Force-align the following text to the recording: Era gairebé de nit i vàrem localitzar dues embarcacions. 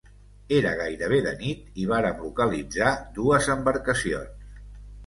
Era 0.59 0.71
gairebé 0.79 1.19
de 1.27 1.35
nit 1.43 1.77
i 1.83 1.87
vàrem 1.93 2.25
localitzar 2.27 2.97
dues 3.21 3.53
embarcacions. 3.59 4.63